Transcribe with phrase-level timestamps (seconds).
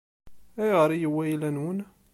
[0.61, 1.79] Ayɣer i yewwi ayla-nwen?